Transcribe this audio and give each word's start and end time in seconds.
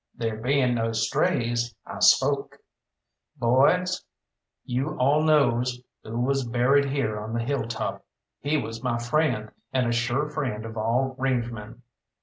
There 0.15 0.37
being 0.37 0.73
no 0.73 0.93
strays, 0.93 1.75
I 1.85 1.99
spoke 1.99 2.57
"Boys, 3.37 4.03
you 4.65 4.97
all 4.97 5.21
knows 5.21 5.79
who 6.03 6.19
was 6.21 6.43
buried 6.43 6.85
here 6.85 7.19
on 7.19 7.33
the 7.33 7.43
hilltop. 7.43 8.03
He 8.39 8.57
was 8.57 8.81
my 8.81 8.97
friend, 8.97 9.51
and 9.71 9.85
a 9.85 9.91
sure 9.91 10.27
friend 10.31 10.65
of 10.65 10.75
all 10.75 11.15
range 11.19 11.51
men." 11.51 11.83